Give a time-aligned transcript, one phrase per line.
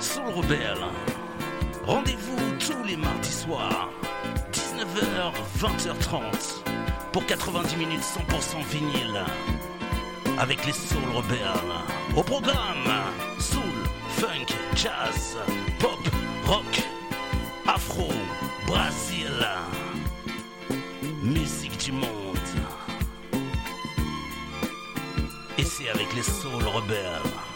[0.00, 0.84] Soul Rebelle.
[1.84, 3.90] Rendez-vous tous les mardis soirs,
[4.50, 6.64] 19h, 20h30,
[7.12, 9.20] pour 90 minutes 100% vinyle.
[10.38, 12.16] Avec les Soul Rebelles.
[12.16, 12.88] Au programme,
[13.38, 13.60] soul,
[14.16, 15.36] funk, jazz,
[15.78, 15.98] pop,
[16.46, 16.82] rock,
[17.66, 18.08] afro,
[18.66, 19.46] Brésil.
[21.22, 22.38] Musique du monde.
[25.58, 27.49] Et c'est avec les Soul Rebelles.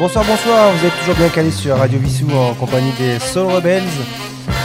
[0.00, 3.82] Bonsoir, bonsoir, vous êtes toujours bien calés sur Radio Vissou en compagnie des Soul Rebels.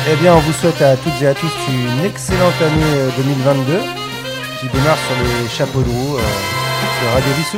[0.09, 3.81] Eh bien, on vous souhaite à toutes et à tous une excellente année 2022 euh,
[4.61, 6.21] qui démarre sur les chapeaux de roue euh,
[7.01, 7.57] sur Radio Vissou.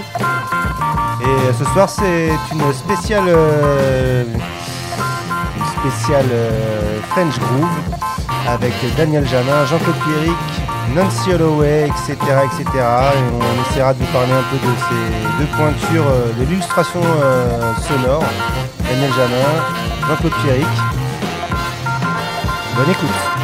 [1.21, 3.29] Et euh, ce soir, c'est une spéciale,
[5.55, 6.31] une spéciale
[7.11, 7.69] French Groove
[8.47, 12.15] avec Daniel Jamin, Jean-Claude Pierrick, Nancy Holloway, etc.,
[12.45, 12.65] etc.
[12.73, 17.01] Et on essaiera de vous parler un peu de ces deux pointures de l'illustration
[17.87, 18.23] sonore.
[18.79, 20.75] Daniel Jamin, Jean-Claude Pierrick.
[22.75, 23.36] Bonne écoute.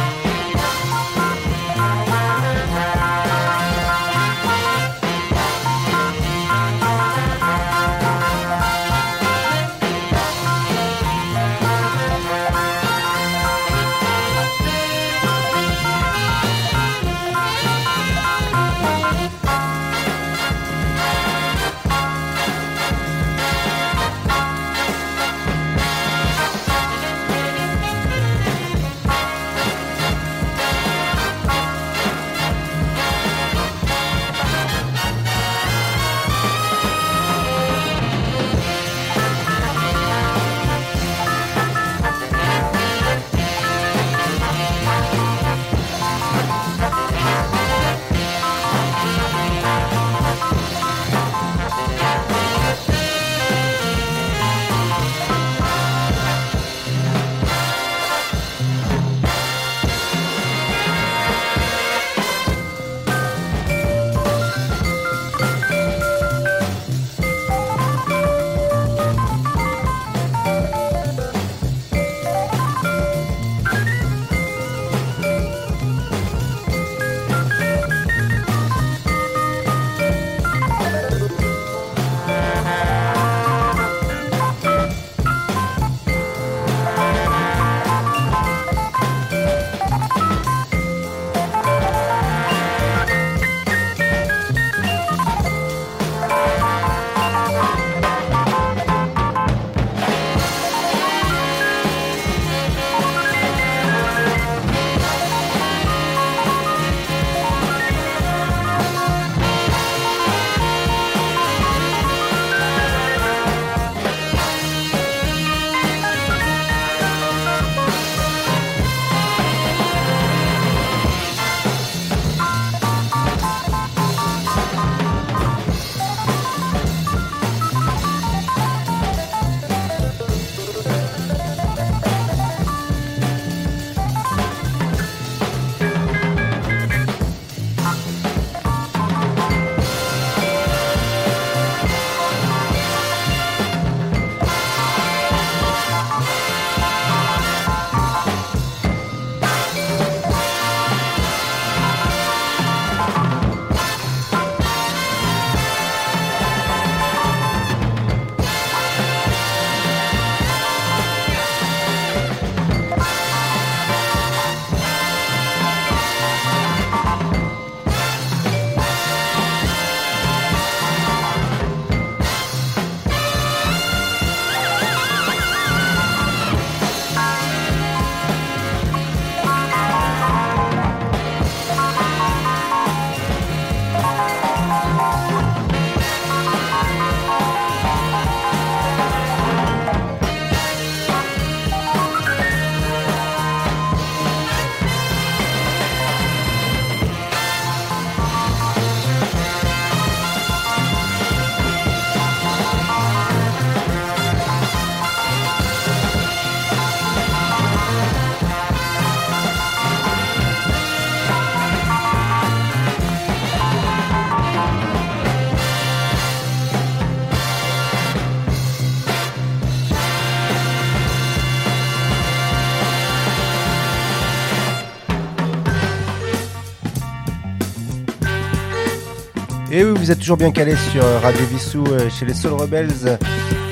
[230.04, 233.18] Vous êtes toujours bien calé sur Radio Vissou euh, chez les Soul Rebels,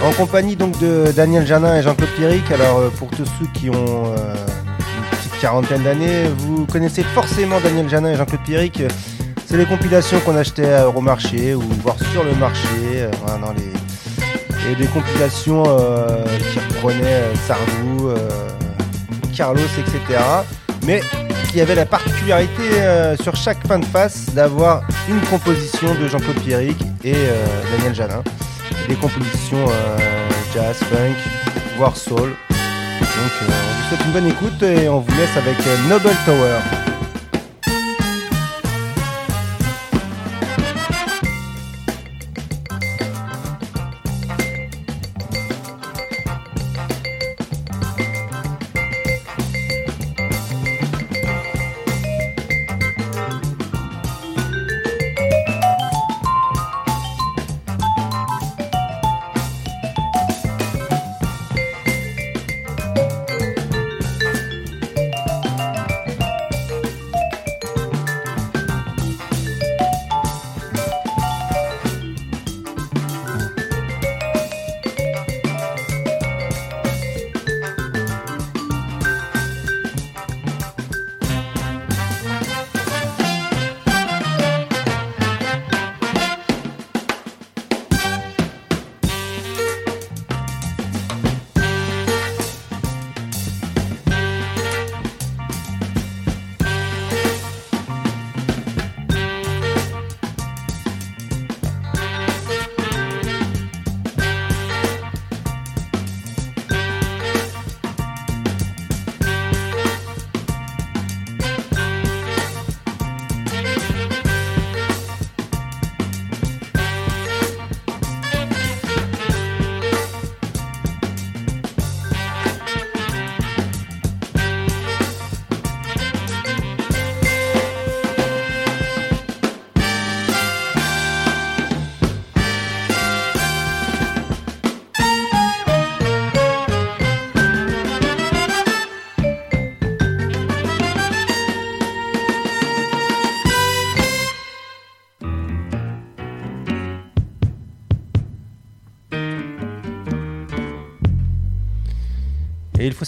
[0.02, 2.50] en compagnie donc de Daniel Janin et Jean-Claude Pierrick.
[2.50, 7.60] Alors euh, pour tous ceux qui ont euh, une petite quarantaine d'années, vous connaissez forcément
[7.60, 8.82] Daniel Janin et Jean-Claude Pierrick.
[9.44, 14.74] C'est les compilations qu'on achetait au marché ou voire sur le marché, dans les, et
[14.74, 18.08] des compilations qui reprenaient Sardou,
[19.34, 20.18] Carlos, etc.
[20.86, 21.02] Mais
[21.52, 26.40] qui avait la particularité euh, sur chaque fin de face d'avoir une composition de Jean-Claude
[26.40, 27.46] Pierrick et euh,
[27.76, 28.22] Daniel Janin.
[28.88, 29.98] Des compositions euh,
[30.54, 31.16] jazz, funk,
[31.76, 32.30] voire soul.
[32.50, 35.56] Donc on vous souhaite une bonne écoute et on vous laisse avec
[35.88, 36.81] Noble Tower.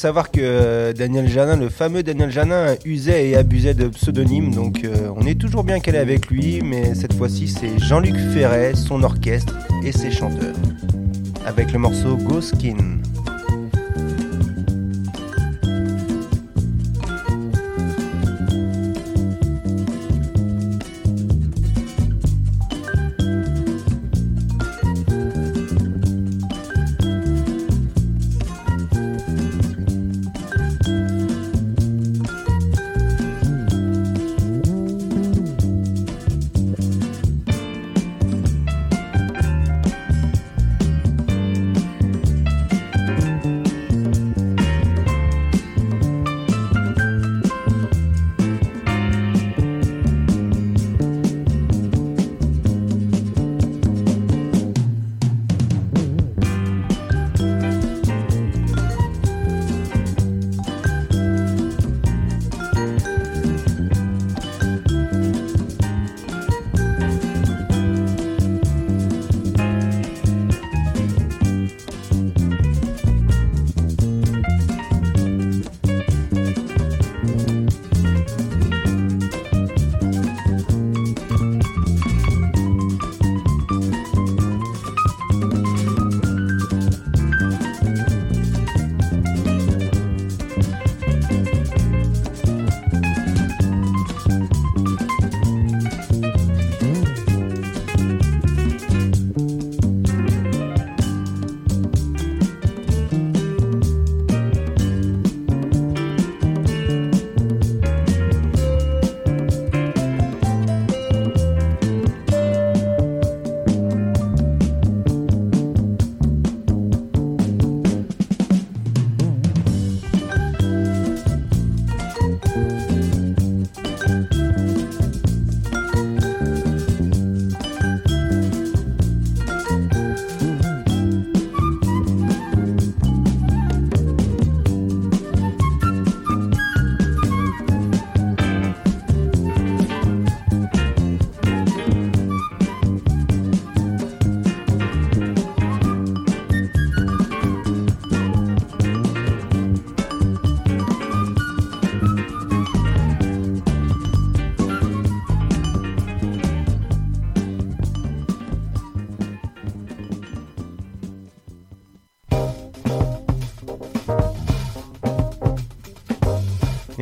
[0.05, 4.55] Savoir que Daniel Janin, le fameux Daniel Janin, usait et abusait de pseudonymes.
[4.55, 8.75] Donc euh, on est toujours bien calé avec lui, mais cette fois-ci c'est Jean-Luc Ferret,
[8.75, 10.57] son orchestre et ses chanteurs.
[11.47, 12.94] Avec le morceau Go Skin.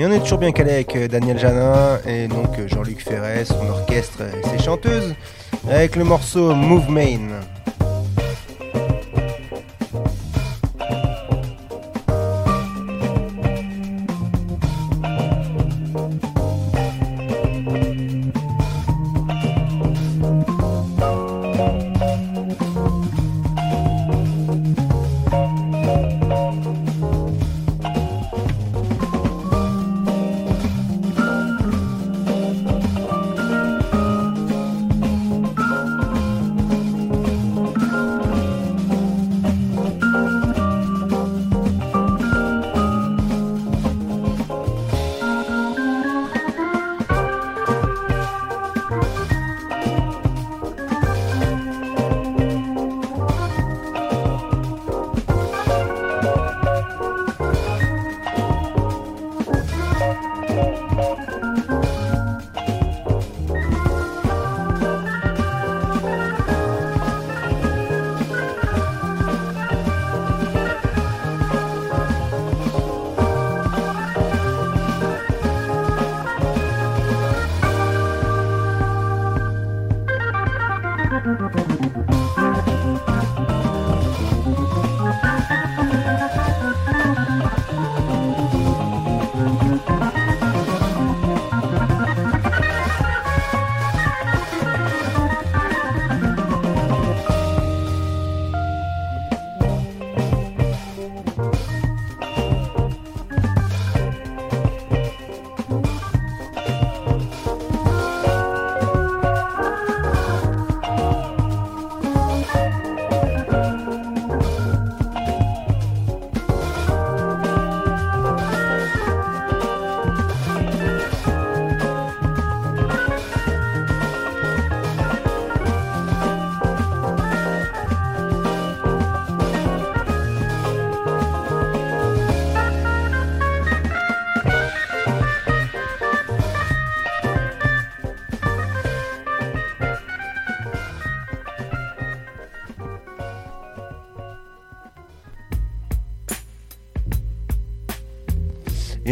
[0.02, 3.44] Et on est toujours bien calé avec euh, Daniel Janin et donc euh, Jean-Luc Ferret,
[3.44, 5.14] son orchestre et ses chanteuses,
[5.70, 7.28] avec le morceau Move Main.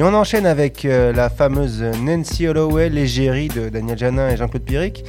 [0.01, 4.63] Et on enchaîne avec euh, la fameuse Nancy Holloway, l'égérie de Daniel Janin et Jean-Claude
[4.63, 5.05] Piric,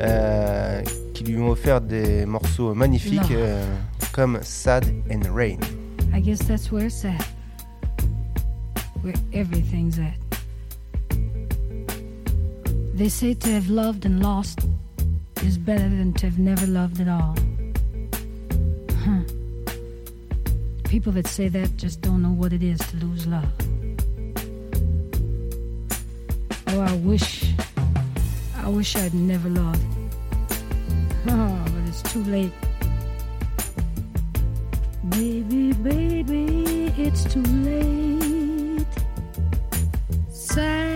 [0.00, 0.80] euh,
[1.12, 3.66] qui lui ont offert des morceaux magnifiques euh,
[4.12, 5.58] comme Sad and Rain.
[6.14, 7.20] I guess that's where it's at.
[9.02, 10.14] Where everything's at.
[12.94, 14.60] They say to have loved and lost
[15.44, 17.34] is better than to have never loved at all.
[19.04, 19.24] Huh.
[20.84, 23.71] People that say that just don't know what it is to lose love.
[26.92, 27.54] I wish,
[28.58, 29.80] I wish I'd never loved.
[31.26, 32.52] Oh, but it's too late.
[35.08, 38.86] Baby, baby, it's too late.
[40.30, 40.91] Sand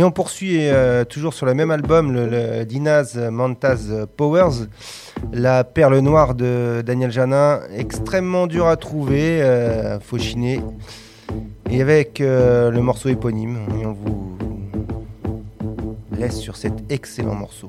[0.00, 3.20] Et on poursuit euh, toujours sur le même album, le, le Dinaz
[4.16, 4.66] Powers,
[5.30, 10.62] la perle noire de Daniel Janin, extrêmement dur à trouver, euh, faut chiner.
[11.68, 14.38] Et avec euh, le morceau éponyme, et on vous
[16.16, 17.66] laisse sur cet excellent morceau.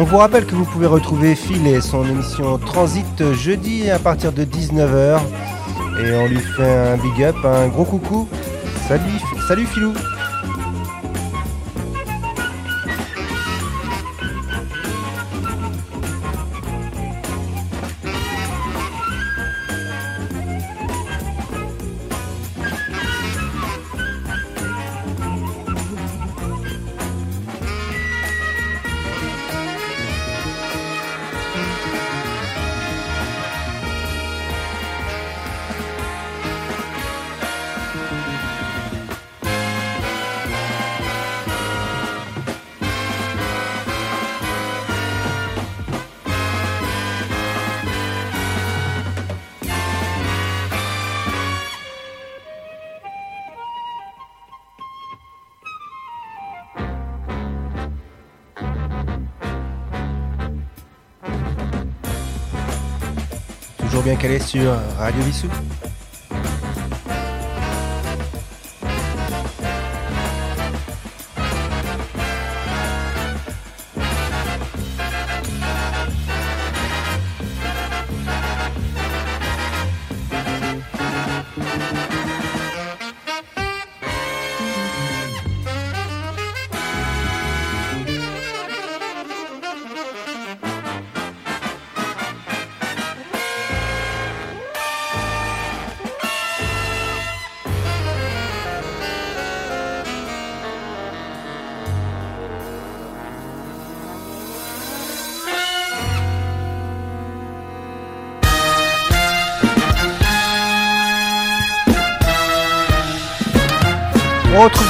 [0.00, 4.32] On vous rappelle que vous pouvez retrouver Phil et son émission Transit jeudi à partir
[4.32, 5.20] de 19h.
[6.02, 8.26] Et on lui fait un big up, un gros coucou.
[8.88, 9.92] Salut, salut Philou
[64.00, 65.46] Toujours bien calé sur Radio Vissou.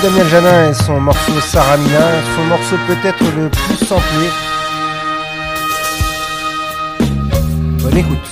[0.03, 4.31] Daniel Janin et son morceau Saramina, son morceau peut-être le plus samplé.
[7.83, 8.30] Bonne écoute.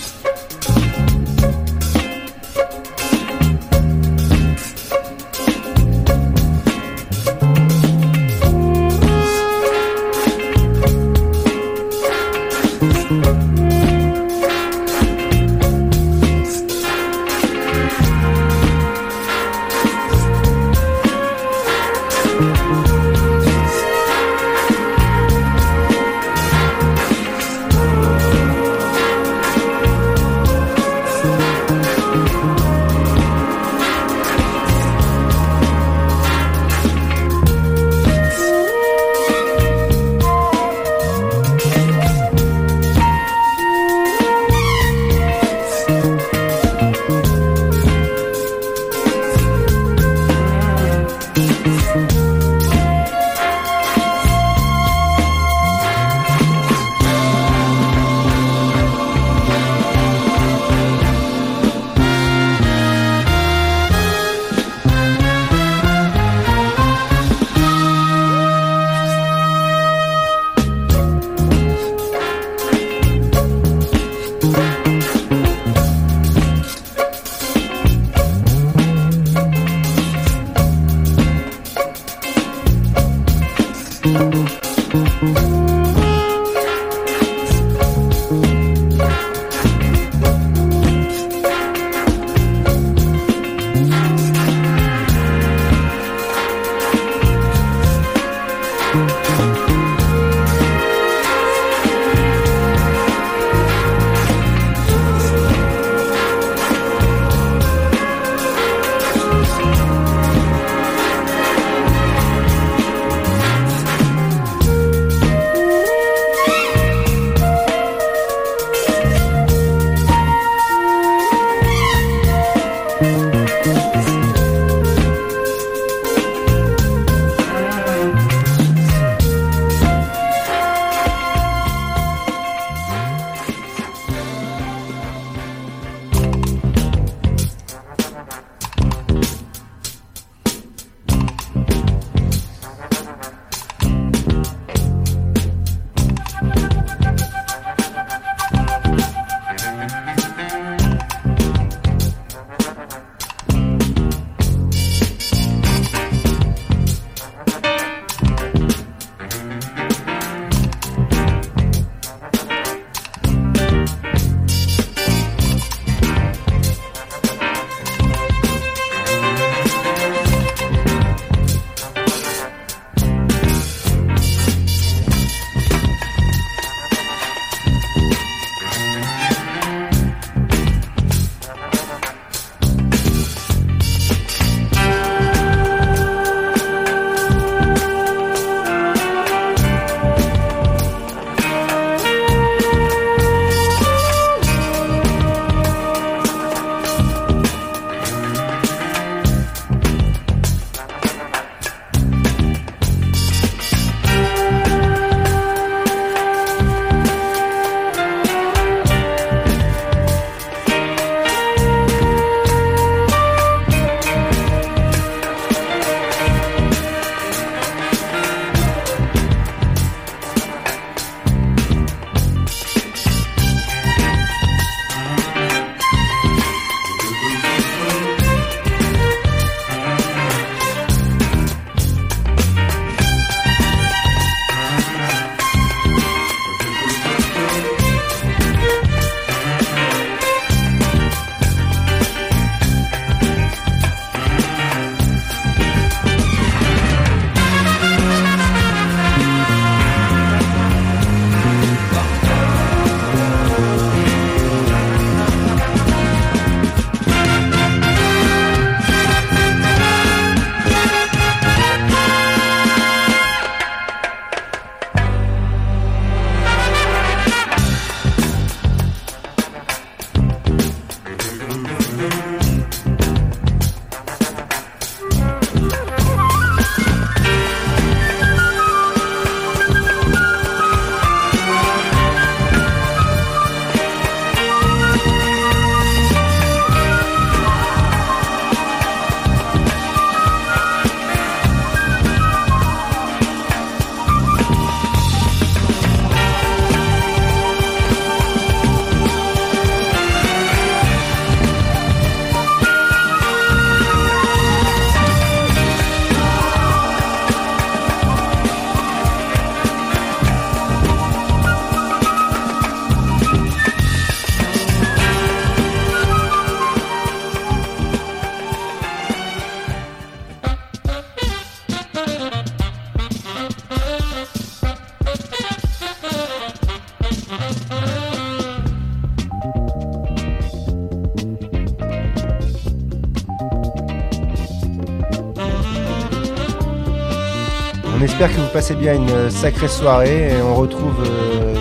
[338.58, 340.32] Passez bien une sacrée soirée.
[340.32, 341.54] Et on retrouve euh,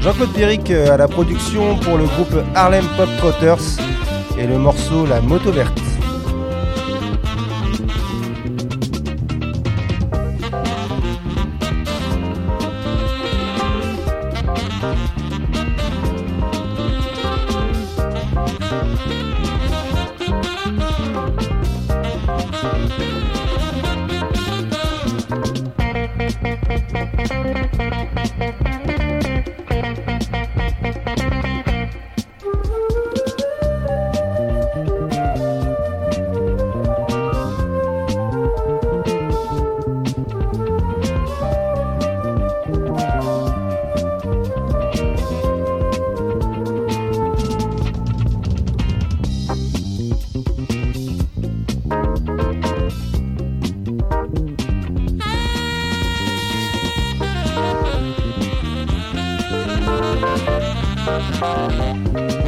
[0.00, 3.78] Jean-Claude Péric euh, à la production pour le groupe Harlem Pop Trotters
[4.36, 5.91] et le morceau La Moto Verte.
[61.30, 62.41] Música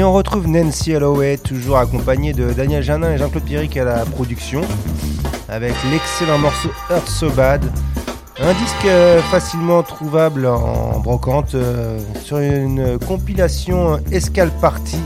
[0.00, 4.06] Et on retrouve Nancy Holloway, toujours accompagnée de Daniel Janin et Jean-Claude Pierrick à la
[4.06, 4.62] production,
[5.46, 7.62] avec l'excellent morceau Earth So Bad.
[8.40, 14.96] Un disque euh, facilement trouvable en brocante euh, sur une compilation Escale Party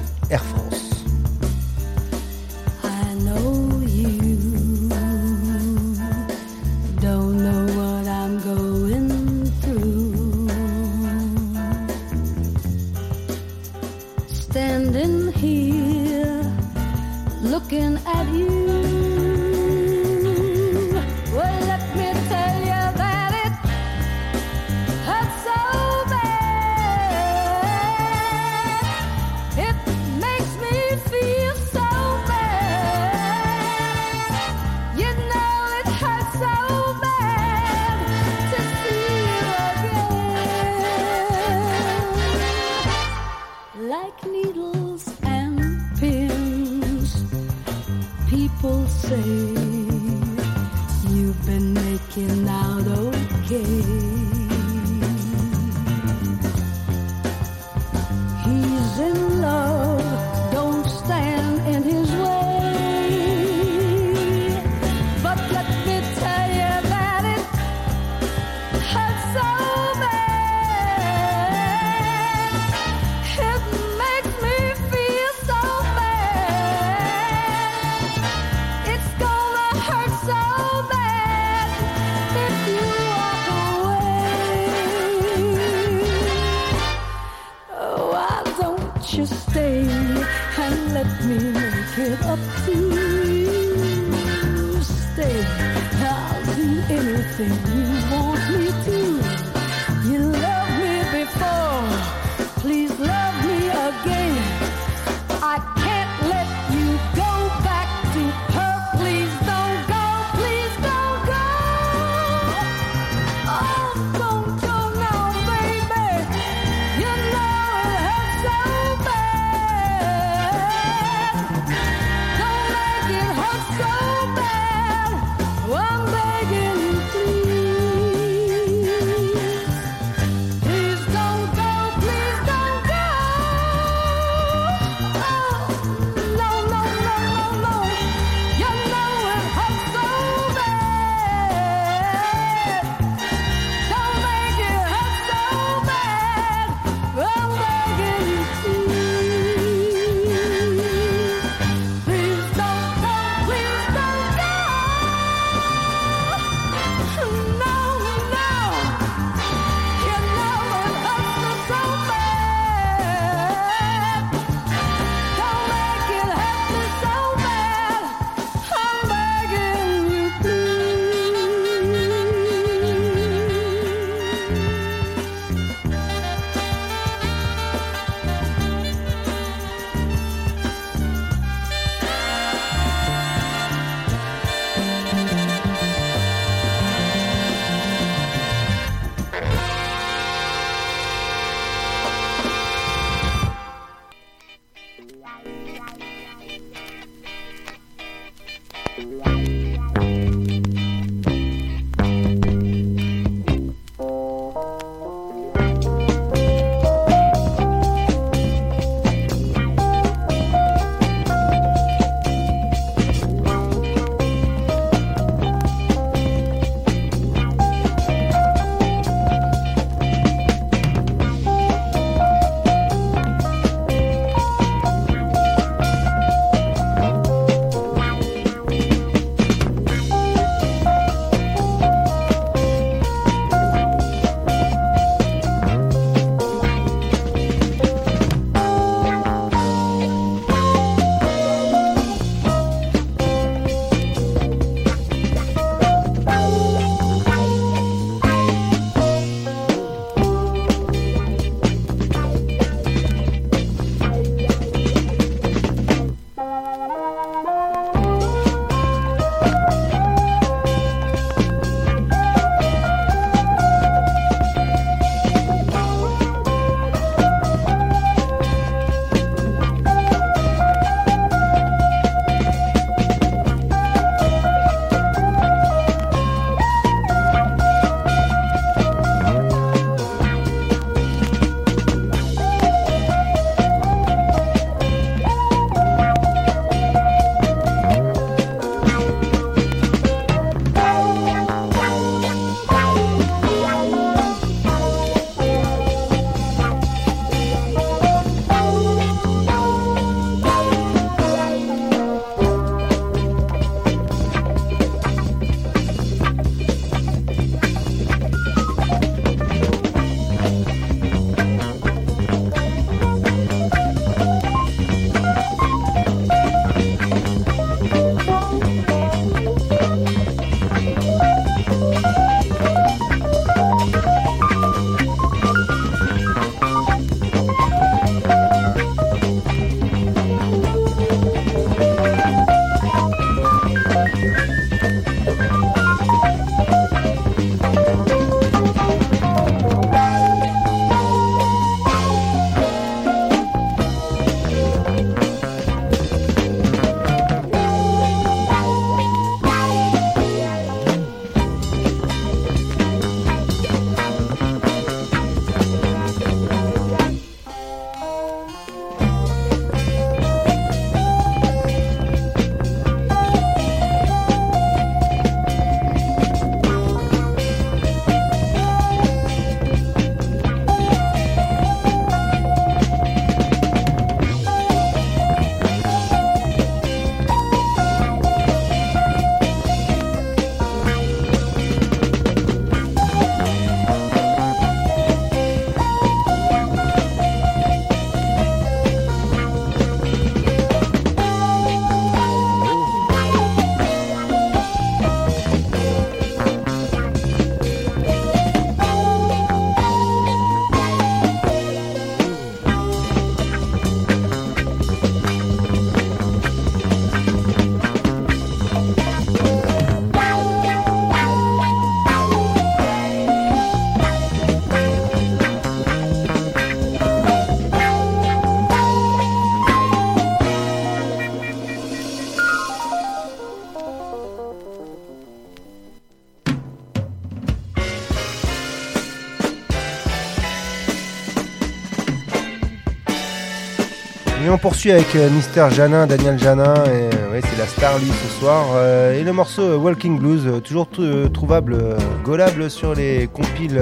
[434.59, 438.67] poursuit avec euh, Mister Janin, Daniel Janin, et ouais, c'est la star lui ce soir.
[438.75, 440.89] Euh, et le morceau euh, Walking Blues, toujours
[441.33, 441.79] trouvable,
[442.23, 443.81] golable sur les compiles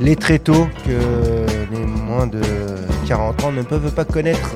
[0.00, 2.40] les tréteaux que les moins de
[3.06, 4.54] 40 ans ne peuvent pas connaître.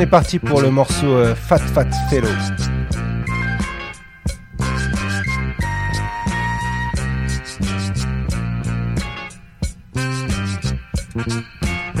[0.00, 2.28] On est parti pour le morceau euh, Fat Fat Fellow.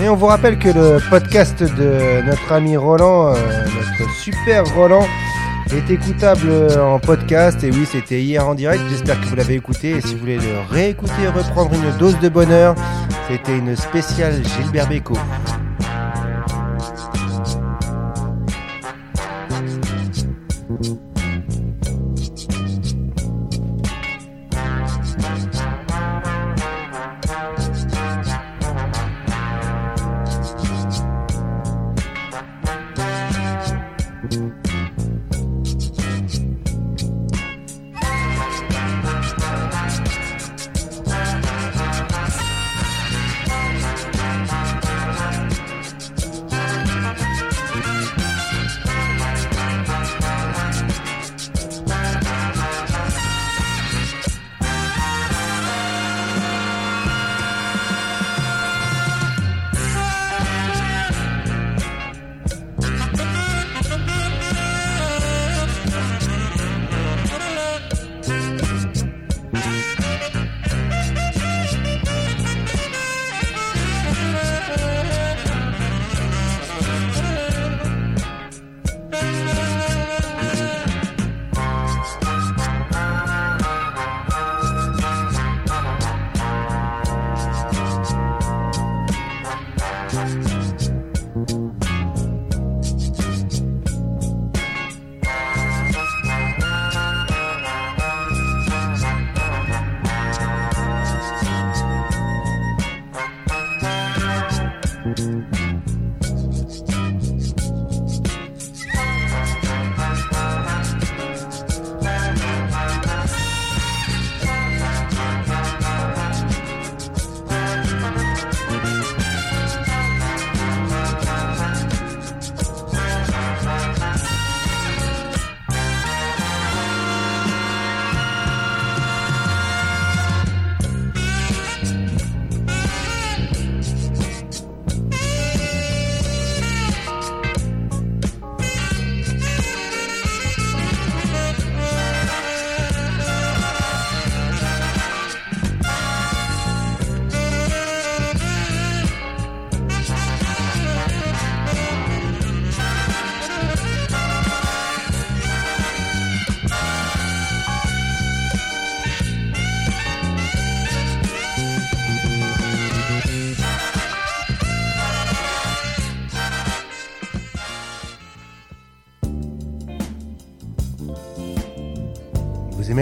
[0.02, 5.06] Et on vous rappelle que le podcast de notre ami Roland, euh, notre super Roland,
[5.70, 7.62] est écoutable en podcast.
[7.64, 8.82] Et oui, c'était hier en direct.
[8.88, 9.90] J'espère que vous l'avez écouté.
[9.90, 12.74] Et si vous voulez le réécouter, reprendre une dose de bonheur,
[13.28, 15.18] c'était une spéciale Gilbert Bécaud.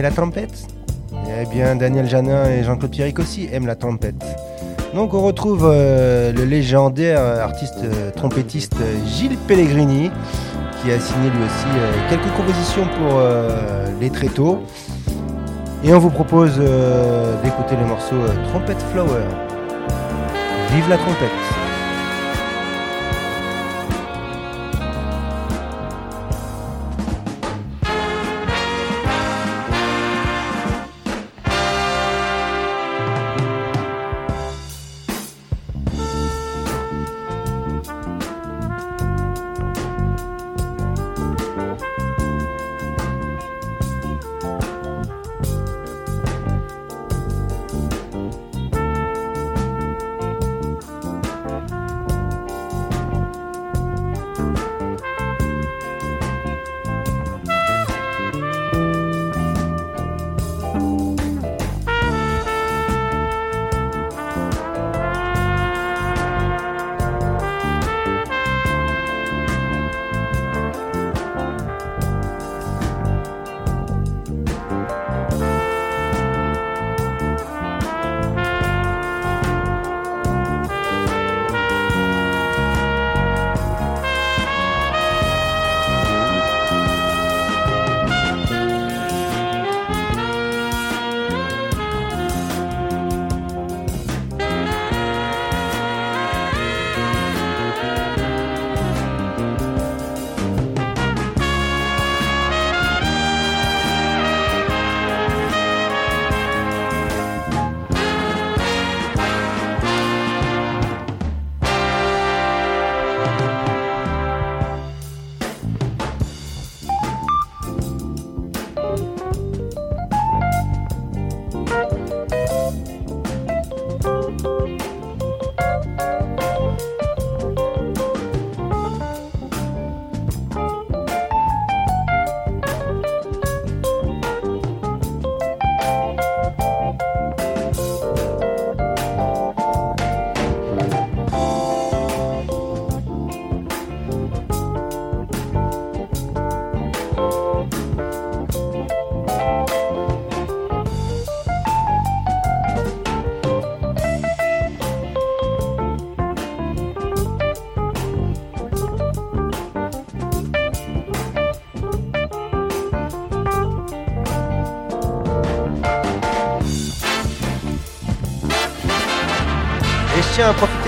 [0.08, 0.66] La trompette
[1.28, 4.24] Eh bien, Daniel Janin et Jean-Claude Pierrick aussi aiment la trompette.
[4.94, 10.10] Donc, on retrouve euh, le légendaire artiste euh, trompettiste Gilles Pellegrini,
[10.80, 13.20] qui a signé lui aussi euh, quelques compositions pour
[14.00, 14.60] les tréteaux.
[15.84, 18.16] Et on vous propose d'écouter le morceau
[18.48, 19.24] Trompette Flower.
[20.72, 21.57] Vive la trompette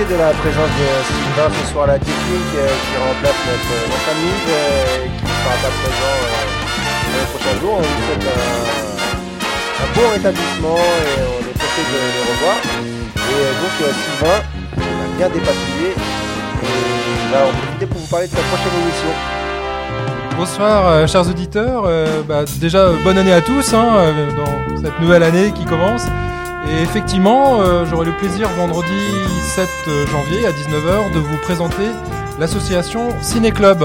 [0.09, 4.09] de la présence de Sylvain ce soir à la technique euh, qui remplace notre, notre
[4.09, 6.41] ami euh, qui ne sera pas présent euh,
[7.05, 7.77] dans les prochains jours.
[7.77, 8.25] On vous souhaite
[9.81, 12.57] un, bon rétablissement et on est pressé de le revoir.
[13.29, 14.41] Et donc Sylvain
[14.79, 18.77] on a bien dépatouillé et il va en profiter pour vous parler de sa prochaine
[18.81, 19.13] émission.
[20.39, 21.83] Bonsoir, chers auditeurs.
[22.27, 26.07] Bah, déjà, bonne année à tous hein, dans cette nouvelle année qui commence.
[26.69, 28.89] Et effectivement, euh, j'aurai le plaisir vendredi
[29.43, 29.69] 7
[30.11, 31.87] janvier à 19h de vous présenter
[32.39, 33.85] l'association Ciné Club.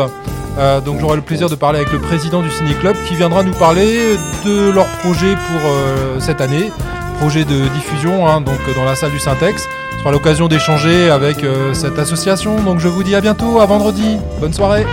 [0.57, 3.43] Euh, donc j'aurai le plaisir de parler avec le président du Ciné Club qui viendra
[3.43, 4.15] nous parler
[4.45, 6.71] de leur projet pour euh, cette année,
[7.19, 9.67] projet de diffusion hein, donc dans la salle du Syntex.
[9.91, 12.61] Ce sera l'occasion d'échanger avec euh, cette association.
[12.63, 14.17] Donc je vous dis à bientôt, à vendredi.
[14.39, 14.85] Bonne soirée.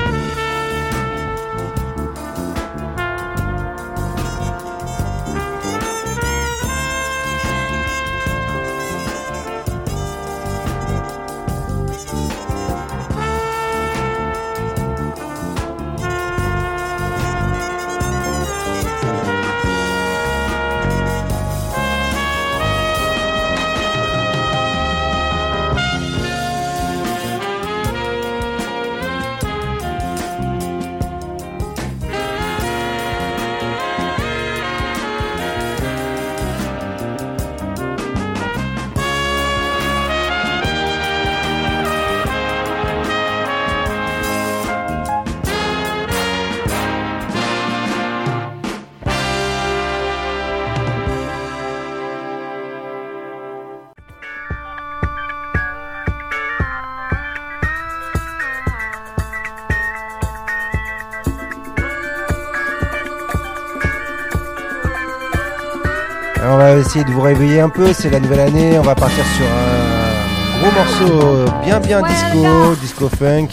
[66.92, 70.60] Essayer de vous réveiller un peu, c'est la nouvelle année, on va partir sur un
[70.60, 73.48] gros morceau bien bien disco, disco funk.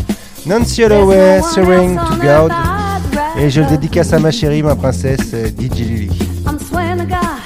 [0.45, 2.51] Nancy Holloway, Swearing to God.
[3.37, 6.09] Et je le dédicace à ma chérie, ma princesse euh, DJ Lily.
[6.45, 7.39] I'm swearing to God,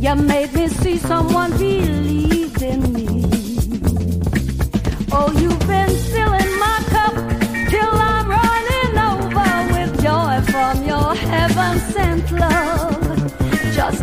[0.00, 3.01] you made me see someone believed in me.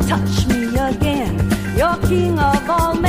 [0.10, 1.38] Touch me again,
[1.78, 3.09] you're king of all men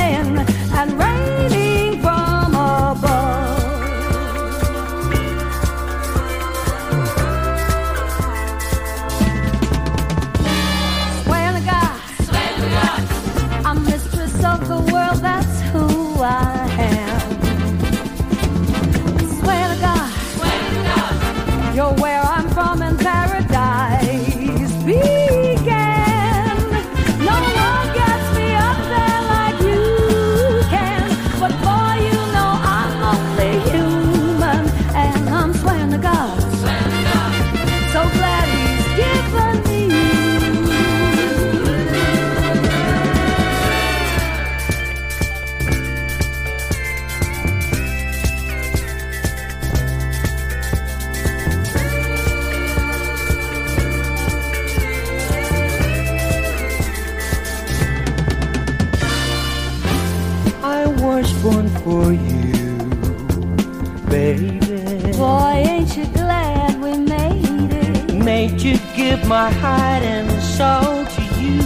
[69.31, 71.61] my heart and soul to you,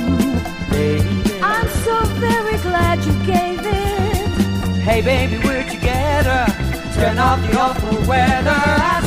[0.70, 1.42] baby.
[1.42, 4.28] I'm so very glad you gave it.
[4.88, 6.46] Hey, baby, we're together.
[6.94, 8.62] Turn off the awful weather
[8.94, 9.05] as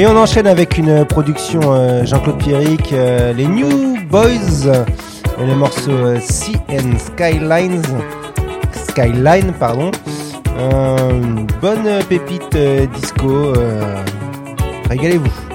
[0.00, 4.64] Et on enchaîne avec une production euh, Jean-Claude Pierrick, euh, les New Boys,
[5.38, 7.82] et le morceau euh, Sea and Skylines,
[8.72, 9.90] Skyline, pardon.
[10.56, 11.20] Euh,
[11.60, 12.56] bonne pépite
[12.94, 13.52] disco.
[14.88, 15.49] Régalez-vous.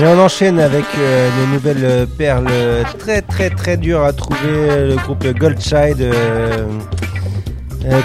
[0.00, 4.12] Et on enchaîne avec euh, les nouvelles euh, perles euh, très très très dures à
[4.12, 6.14] trouver, le groupe Goldchild,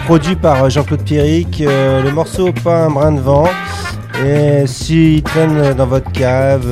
[0.06, 1.60] produit par Jean-Claude Pierrick.
[1.60, 3.48] Le morceau Pas un brin de vent.
[4.26, 6.68] Et s'il traîne dans votre cave,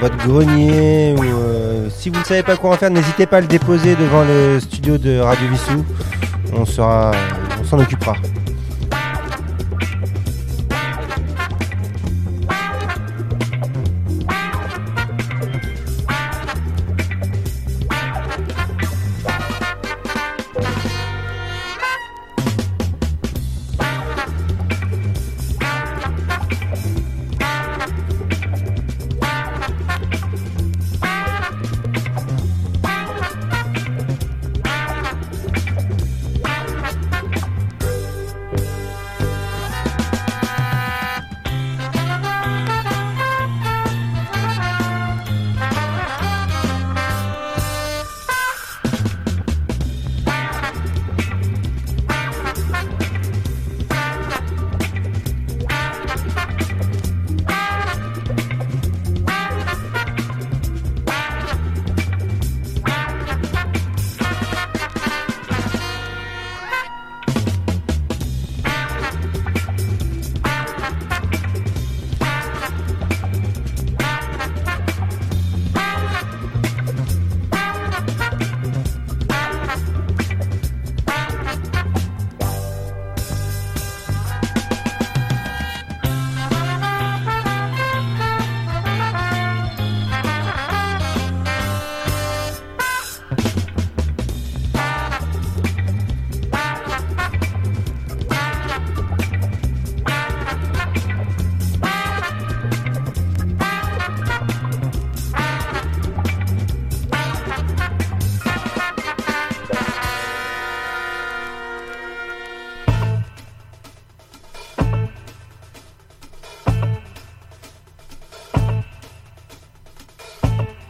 [0.00, 3.46] votre grenier, ou si vous ne savez pas quoi en faire, n'hésitez pas à le
[3.46, 5.84] déposer devant le studio de Radio Vissou.
[6.52, 8.14] On on s'en occupera.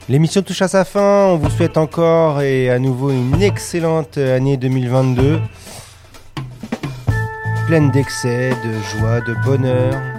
[0.09, 1.27] L'émission touche à sa fin.
[1.27, 5.39] On vous souhaite encore et à nouveau une excellente année 2022.
[7.67, 10.18] Pleine d'excès, de joie, de bonheur.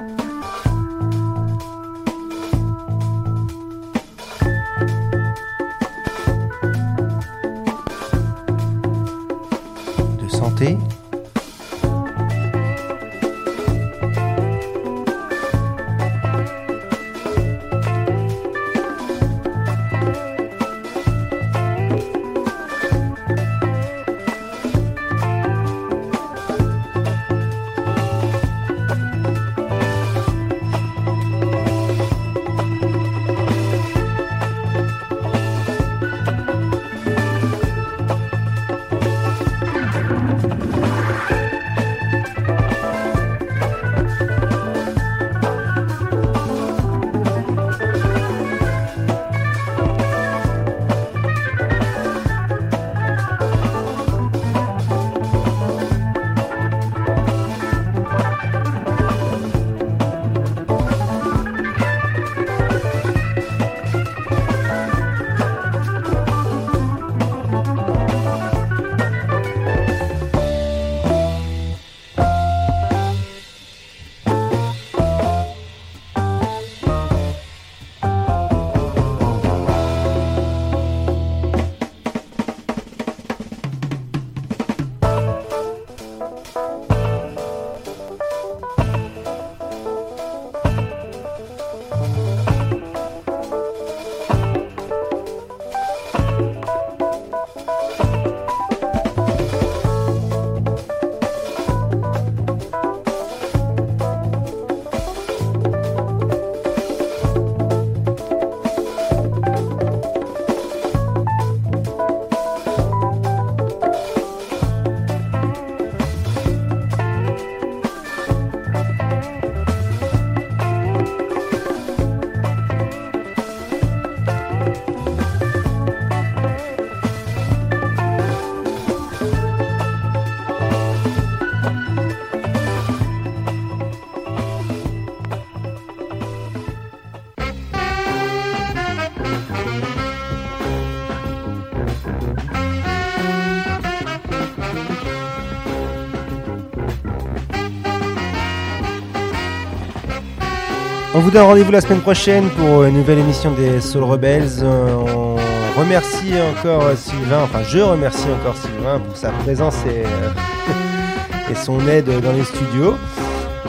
[151.30, 154.64] Vous donne rendez-vous la semaine prochaine pour une nouvelle émission des Soul Rebels.
[154.64, 161.56] Euh, On remercie encore Sylvain, enfin je remercie encore Sylvain pour sa présence et, euh,
[161.64, 162.96] son aide dans les studios.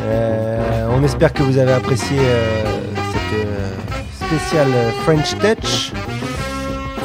[0.01, 2.65] Euh, on espère que vous avez apprécié euh,
[3.13, 5.93] cette euh, spéciale French Touch.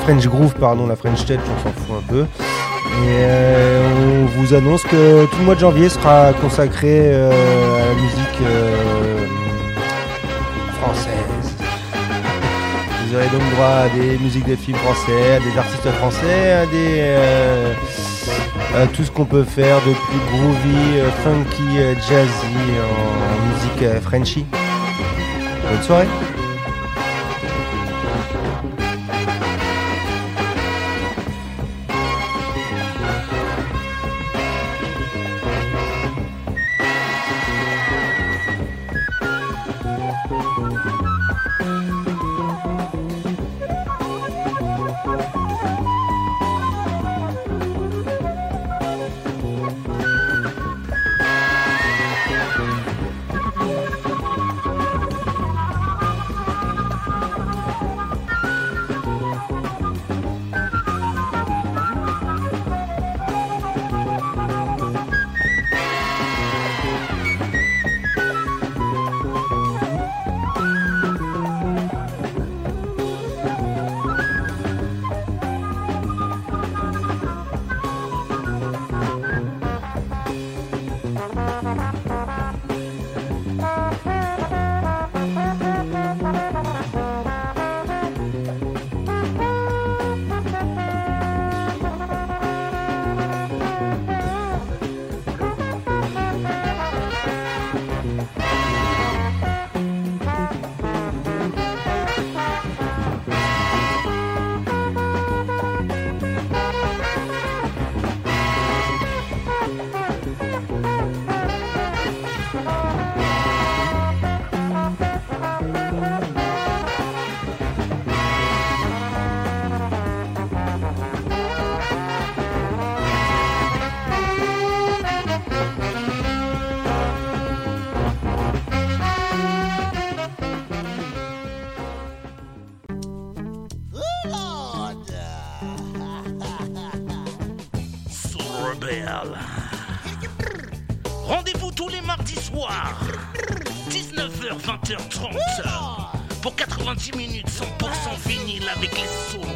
[0.03, 2.21] French Groove, pardon, la French Touch, on s'en fout un peu.
[2.21, 7.89] Et euh, on vous annonce que tout le mois de janvier sera consacré euh, à
[7.89, 8.94] la musique euh,
[13.25, 16.99] Aurez donc droit à des musiques de films français, à des artistes français, à des
[16.99, 17.73] euh,
[18.93, 24.45] tout ce qu'on peut faire de plus groovy, euh, funky, euh, jazzy en, musique Frenchy.
[25.71, 26.07] Bonne soirée.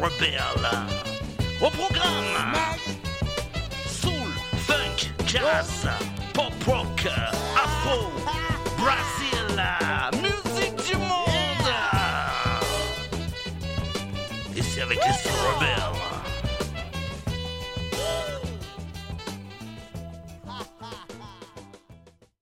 [0.00, 0.30] Les Soul
[1.60, 1.89] Rebels.